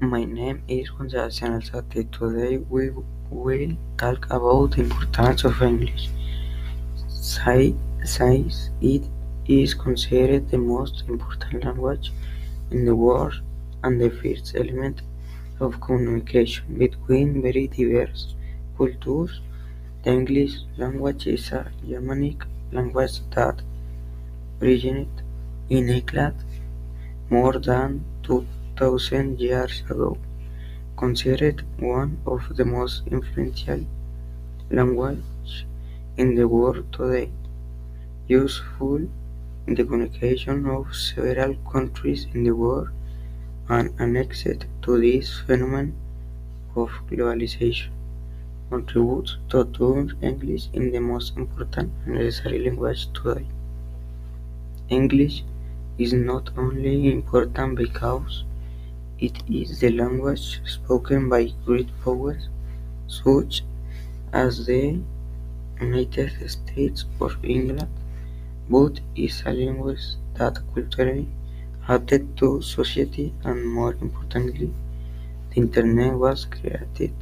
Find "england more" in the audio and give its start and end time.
25.88-27.54